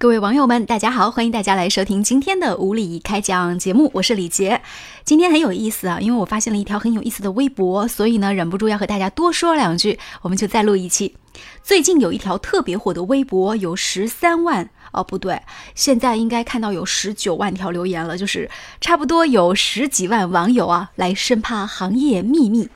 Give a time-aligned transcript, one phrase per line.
[0.00, 4.62] 各位网友们，大家好，欢迎大家来收听今天的无理开讲节目，我是李杰。
[5.04, 11.16] 今天很有意思啊，因为我发现了一条很有意思的微博，所以呢，忍不住要和大家多说两句，我们就再录一期。
[11.64, 15.42] 最近有一条特别火的微博，有十三万哦，不对，
[15.74, 18.48] 现在应该看到有十九万条留言了，就是
[18.80, 22.68] 差不多有十几万网友啊来深扒行业秘密。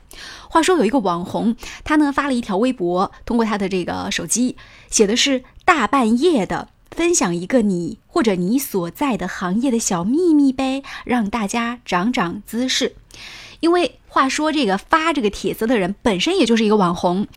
[0.49, 1.55] 话说有一个网红，
[1.85, 4.57] 他呢发了一条微博，通过他的这个手机
[4.89, 6.67] 写的是大半夜的。
[6.93, 12.95] 分享一个你或者你所在的行业的小秘密呗，让大家长长姿势。
[13.59, 17.27] 因为话说这个发这个帖子的人本身也就是一个网红，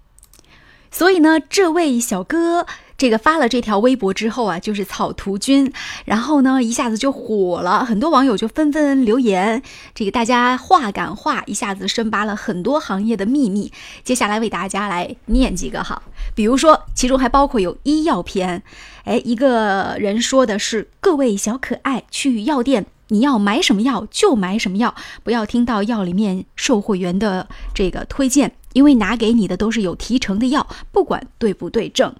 [0.90, 2.66] 所以呢，这位小哥。
[2.98, 5.72] 这个发了这条微博之后啊，就是草图君，
[6.04, 9.62] 然后呢一下子就火了，很多网友就纷纷留言，
[9.94, 13.70] 这个大家话赶话，一下子深扒了很多行业的秘密。
[14.02, 16.02] 接下来为大家来念几个哈，
[16.34, 18.62] 比如说其中还包括有医药篇，
[19.04, 32.14] 哎，一个人说的是各位小可爱，去药店你要买什么药就买什么药，不要听到药里面售货员的这个推荐，因为拿给你的都是有提成的药，不管对不对症。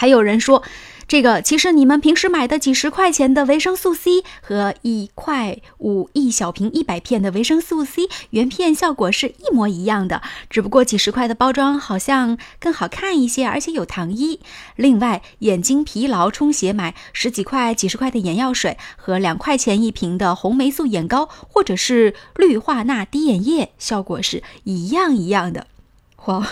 [0.00, 0.62] 还有人说，
[1.08, 14.38] 这个其实你们平时买的几十块钱的维生素 C 和一块五一小瓶一百片的维生素 C 原片效果是一模一样的，只不过几十块的包装好像更好看一些，而且有糖衣。
[14.76, 25.66] 另外，眼睛疲劳充血买十几块、几十块的眼药水和两块钱一瓶的红霉素眼膏，或者是氯化钠滴眼液，效果是一样一样的。
[26.26, 26.46] 哇！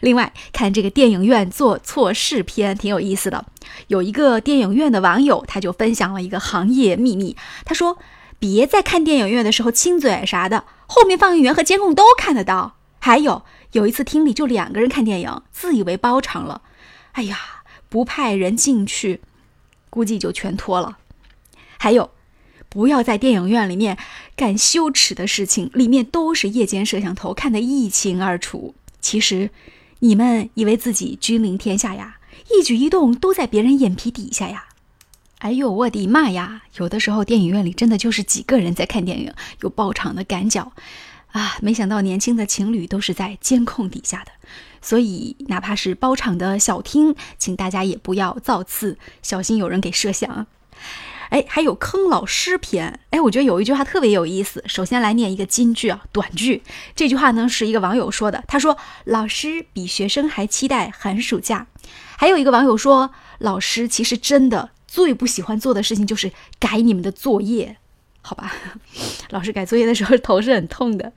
[0.00, 3.44] 另外，看这个电影院做错事片挺有意思的。
[3.88, 7.36] 有一个电影院的网友，他就分享了一个行业秘密。
[7.64, 7.98] 他说
[8.38, 16.62] ：“别在看电影院的时候亲嘴啥的，后面放映员和监控都看得到。”还有，有一次厅里就两个人看电影，自以为包场了，
[17.12, 17.38] 哎呀，
[17.88, 19.20] 不派人进去，
[19.88, 20.98] 估计就全脱了。
[21.78, 22.10] 还有，
[22.68, 23.96] 不要在电影院里面
[24.36, 28.74] 干羞耻的事情，里面都是夜间摄像头，看得一清二楚。
[29.00, 29.50] 其实，
[30.00, 32.18] 你们以为自己君临天下呀，
[32.50, 34.64] 一举一动都在别人眼皮底下呀。
[35.38, 36.62] 哎呦，我的妈呀！
[36.78, 40.72] 有的时候电影院里真的就是几个人在看电影，有爆场的赶脚
[41.30, 41.56] 啊！
[41.62, 44.32] 没想到年轻的情侣都是在监控底下的，
[44.82, 50.48] 所以哪怕是包场的小厅，请大家也不要造次，小心有人给设想。
[51.30, 53.00] 哎，还有坑老师篇。
[53.10, 54.62] 哎，我觉得有一句话特别有意思。
[54.66, 56.62] 首先来念一个金句啊，短句。
[56.94, 61.66] 这句话呢是一个网友说的，他说：“老师比学生还期待寒暑假。”
[62.16, 67.76] 还有一个网友说：“老师其实真的最不喜欢做的事情就是改你们的作业。”
[68.28, 68.52] 好吧，
[69.30, 71.10] 老师改作业的时候头是很痛的。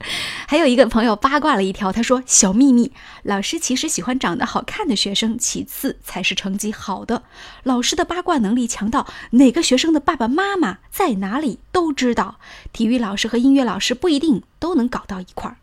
[0.48, 2.90] 还有一个朋友八卦了一条，他说：“小秘密，
[3.24, 7.24] 老师其实喜欢长得好看的学生，其次才是成绩好的。
[7.64, 12.36] 老师的八卦能力强到哪个学生的爸爸妈妈在哪里都知道。
[12.72, 15.58] 体育老师和音乐老师不一定都能搞到一块儿。”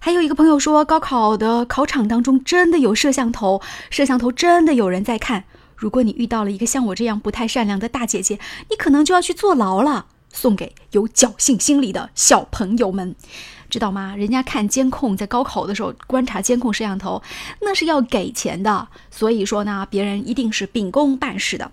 [0.00, 5.44] 还有一个朋友说，高考的考场当中真的有摄像头，摄像头真的有人在看。
[5.76, 10.06] 如果你遇到了一个像我这样不太善良的大姐姐，你可能就要去坐牢了。
[10.32, 13.14] 送给有侥幸心理的小朋友们，
[13.70, 14.14] 知道吗？
[14.16, 17.22] 人家看监控，在高考的时候观察监控摄像头，
[17.60, 18.88] 那是要给钱的。
[19.10, 21.72] 所以说呢，别人一定是秉公办事的。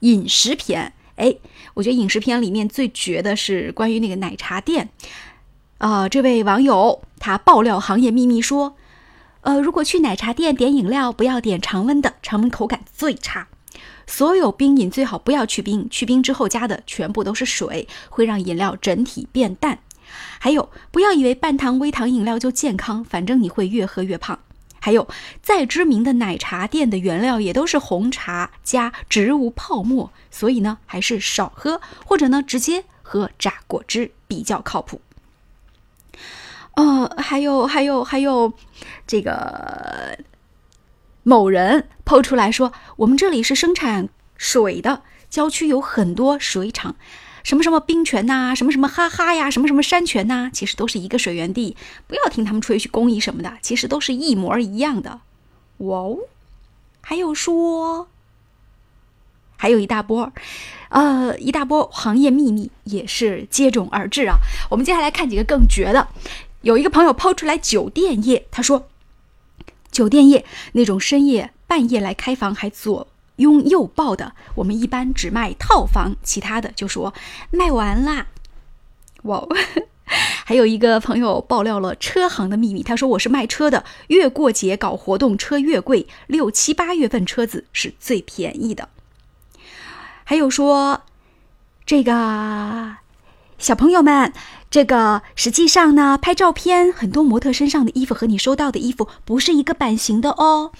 [0.00, 1.36] 饮食篇，哎，
[1.74, 4.88] 我觉得饮食篇里面最绝的是关于那个奶茶店。
[5.78, 8.76] 啊，这位网友他爆料行业秘密说，
[9.42, 13.48] 呃，如果去奶茶店点饮料，不要点常温的，常温口感最差。
[14.12, 19.78] 所有冰饮最好不要去冰，去冰之后加的全部都是水，会让饮料整体变淡。
[20.38, 24.38] 还有，不要以为半糖、微糖饮料就健康，反正你会越喝越胖。
[24.80, 25.08] 还有，
[25.40, 35.00] 再知名的奶茶店的原料也都是红茶加植物泡沫，所以呢，还是少喝，或者呢，直接喝榨果汁比较靠谱。
[36.74, 38.52] 呃，还有，还有，还有，
[39.06, 40.18] 这个。
[41.24, 46.96] 某人抛出来说：“我们这里是生产水的，郊区有很多水厂，
[47.44, 51.76] 什么什么冰泉呐，什么什么哈哈呀，什么什么山泉呐，其实都是一个水源地。
[52.08, 55.20] 不要听他们吹嘘工艺什么的，其实都是一模一样的。”
[55.78, 56.18] 哇哦，
[57.00, 58.08] 还有说，
[59.56, 60.32] 还有一大波，
[60.88, 64.38] 呃，一大波行业秘密也是接踵而至啊。
[64.70, 66.08] 我们接下来看几个更绝的。
[66.62, 68.88] 有一个朋友抛出来酒店业，他说。
[69.92, 73.06] 酒店业那种深夜半夜来开房还左
[73.36, 77.14] 拥右抱的，我们一般只卖套房，其他的就说
[77.50, 78.26] 卖完啦。
[79.22, 79.46] 哇，
[80.44, 88.88] 还有一个朋友爆料了车行的秘密，他说我是卖车的，越过节搞活动车越贵，六七八月份车子是最便宜的。
[90.24, 91.02] 还有说，
[91.84, 92.96] 这个
[93.58, 94.32] 小朋友们，
[94.72, 100.72] 这个实际上呢，拍照片很多模特身上的衣服和你收到的衣服不是一个版型的哦。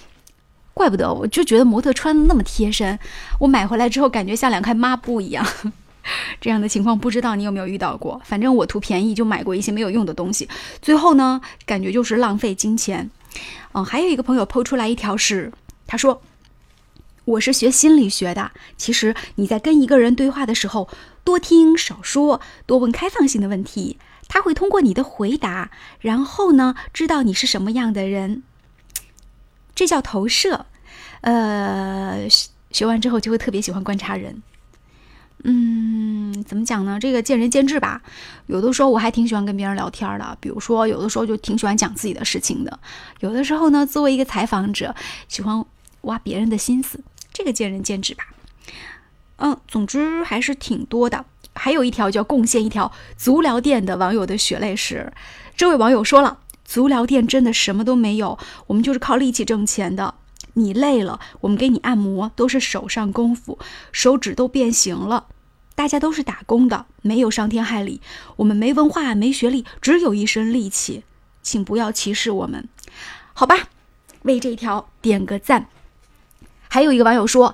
[0.73, 2.97] 怪不得，我就觉得模特穿的那么贴身，
[3.39, 5.45] 我买回来之后感觉像两块抹布一样。
[6.41, 8.19] 这样的情况不知道你有没有遇到过？
[8.25, 10.49] 反正我图便宜就买过一些没有用的东西，
[10.81, 13.11] 最后呢，感觉就是浪费金钱。
[13.73, 15.51] 嗯，还有一个朋友抛出来一条是，
[15.85, 16.19] 他说
[17.25, 20.89] ：“我是学心理学的，其实你在跟一个人对话的时候，
[21.23, 23.97] 多听少说，多问开放性的问题，
[24.27, 28.43] 他会通过你的回答，然后呢，知道你是什么样的人。
[29.73, 30.65] 这叫投射。
[31.21, 32.27] 呃，
[32.71, 34.43] 学完之后就会特别喜欢观察人。”
[35.45, 36.99] 嗯，怎么讲呢？
[36.99, 38.01] 这个见仁见智吧。
[38.47, 42.79] 有的时候我还挺喜欢跟别人聊天的，比如说有的时候就挺喜欢讲自己的事情的。
[43.21, 44.93] 有的时候呢，作为一个采访者，
[45.27, 45.65] 喜欢
[46.01, 48.27] 挖别人的心思，这个见仁见智吧。
[49.37, 51.25] 嗯，总之还是挺多的。
[51.55, 55.11] 还有一条叫贡献一条足疗店的网友的血泪史。
[55.55, 60.15] 这位网友说了，足疗店真的什么都没有，我们就是靠力气挣钱的。
[60.53, 63.59] 你累了，我们给你按摩，都是手上功夫，
[63.91, 65.27] 手指都变形了。
[65.75, 68.01] 大家都是打工的，没有伤天害理。
[68.35, 71.03] 我们没文化，没学历，只有一身力气，
[71.41, 72.67] 请不要歧视我们，
[73.33, 73.69] 好吧？
[74.21, 75.67] 为这一条点个赞。
[76.73, 77.53] 还有一个网友说，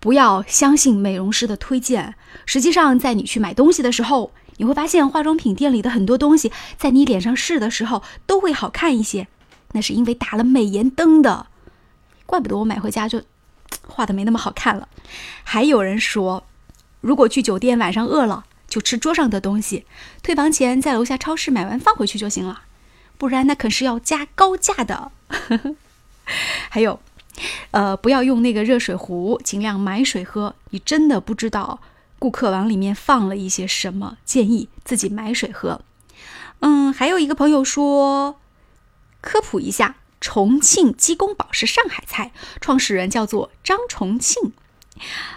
[0.00, 2.14] 不要相信美容师的推荐。
[2.44, 9.28] 实际上，在你去买东西的时候，你会发现化妆品店里的很多东西，在你脸上试的时候都会好看一些，
[9.72, 11.46] 那是因为打了美颜灯的。
[12.26, 13.22] 怪不得我买回家就
[13.86, 14.86] 画的没那么好看了。
[15.42, 16.44] 还有人说。
[17.00, 19.86] 如果去酒店晚上饿了，就吃桌上的东西，
[20.22, 22.64] 退房前在楼下超市买完放回去就行了，
[23.16, 25.10] 不然那可是要加高价的。
[26.68, 27.00] 还有，
[27.70, 30.54] 呃，不要用那个热水壶，尽量买水喝。
[30.70, 31.80] 你真的不知道
[32.18, 35.80] 顾客往里面放了一些什么，建议自己买水喝。
[36.60, 38.38] 嗯，还有一个朋友说，
[39.20, 44.52] 科普一下，重庆鸡公煲是上海菜，创始人叫做张重庆，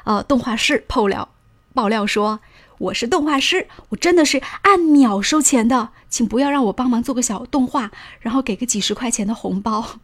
[0.03, 1.29] 呃，动画师透了。
[1.73, 2.41] 爆料说
[2.77, 9.99] 我是动画师，我真的是按秒收钱的，请不要让我帮忙做个小动画，然后给个几十块钱的红包。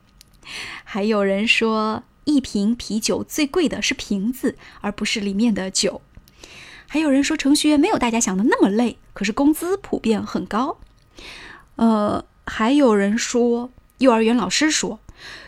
[0.84, 6.02] 还有人说一瓶啤酒最贵的是瓶子，而不是里面的酒。
[6.88, 10.78] 还有人说程序员没有大家想的那么累，可是工资普遍很高。
[11.76, 15.00] 呃，还有人说幼儿园老师说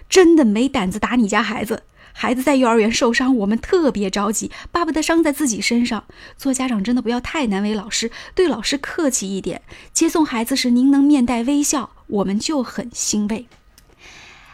[0.07, 1.83] 真的没胆子打你家孩子。
[2.13, 6.03] 孩子在幼儿园受伤，我们特别着急，巴不得伤在自己身上。
[6.37, 9.61] 做家长真的不要太难为老师，对老师客气一点。
[9.93, 13.47] 接送孩子时，您能面带微笑，我们就很欣慰。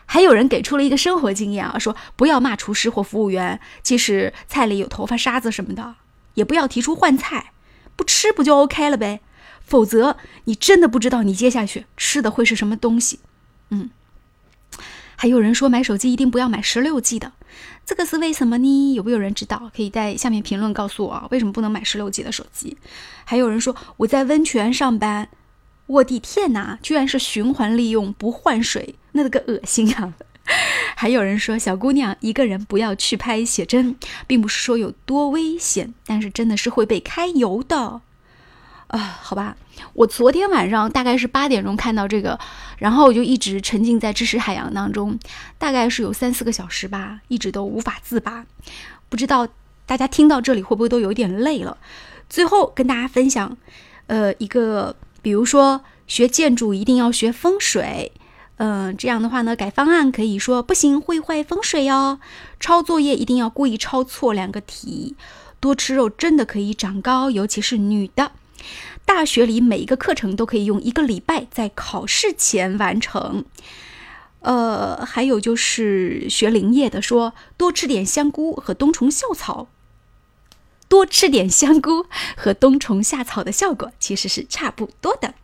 [0.08, 5.96] 还有人给出了一个生活经验啊，说不要骂厨师或服务员，即使菜里有头发、沙子什么的，
[6.34, 7.52] 也不要提出换菜，
[7.96, 9.22] 不吃不就 OK 了呗？
[9.62, 13.20] 否则你真的不知道你接下去吃的会是什么东西。
[13.70, 13.92] 嗯。
[15.20, 17.34] 还有人说买手机一定不要买十六 G 的，
[17.84, 18.94] 这个是为什么呢？
[18.94, 19.72] 有没有人知道？
[19.76, 22.78] 可以在下面评论告诉我啊，为什么不能买十六 G 的手机？
[23.26, 25.28] 还有人说我在温泉上班，
[25.88, 30.14] 我的天哪，居然是循环利用不换水，那个恶心啊！
[30.96, 33.96] 还有人说小姑娘一个人不要去拍写真，
[34.26, 38.02] 并不是说有多危险，但是真的是会被开油的。
[38.88, 39.58] 啊，好吧，
[39.94, 42.40] 我昨天晚上大概是八点钟看到这个，
[42.78, 45.20] 然后我就一直沉浸在知识海洋当中，
[45.58, 48.46] 大概是有三四个小时吧，一直都无法自拔。
[49.10, 49.48] 不知道
[49.86, 51.78] 大家听到这里会不会都有点累了？
[52.30, 53.58] 最后跟大家分享，
[54.08, 54.96] 呃，一个，
[55.28, 58.14] 比如说学建筑一定要学风水，
[58.56, 62.22] 嗯，这样的话呢，改方案可以说不行，会坏风水哦。
[62.62, 65.18] 抄作业一定要故意抄错两个题，
[65.60, 68.32] 多吃肉真的可以长高，尤其是女的。
[69.04, 73.44] 大学里每一个课程都可以用一个礼拜在考试前完成。
[74.40, 79.68] 呃，还有就是学林业的说，多吃点香菇和冬虫夏草，
[80.98, 85.36] 多吃点香菇和冬虫夏草的效果其实是差不多的。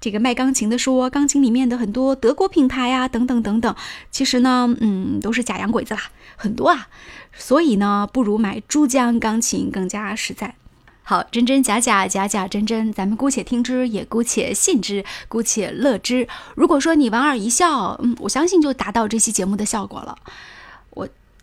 [0.00, 3.76] 这个卖钢琴的说，钢琴里面的很多德国品牌啊，等等等等，
[4.10, 6.04] 其实呢，嗯，都是假洋鬼子啦，
[6.36, 6.88] 很多啊。
[7.34, 10.54] 所以呢，不如买珠江钢琴更加实在。
[11.02, 16.26] 好，真真假假，假假真真，咱们姑且听之，也姑且信之，姑且乐之。
[16.54, 20.16] 如果说你莞尔一笑，嗯，我相信就达到这期节目的效果了。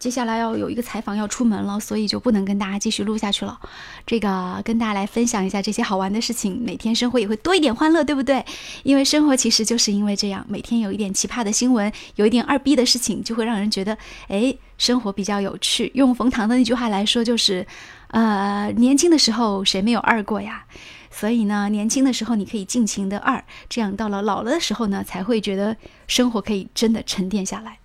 [0.04, 3.58] 接下来要有一个采访要出门了，所以就不能跟大家继续录下去了。
[4.06, 8.44] 这个跟大家来分享一下这些好玩的事情，每天生活也会多一点欢乐，对不对？
[8.84, 15.90] 因为生活其实就是因为这样，每天有一点奇葩的新闻，有一点二逼的事情，就会让人觉得，哎，生活比较有趣。
[15.96, 17.66] 用冯唐的那句话来说，就是，
[18.10, 20.66] 呃，年轻的时候谁没有二过呀？
[21.12, 27.80] 所以呢，年轻的时候你可以尽情的二，这样到了老了的时候呢，才会觉得生活可以真的沉淀下来。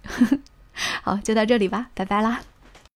[1.02, 2.40] 好，就到这里吧，拜拜啦。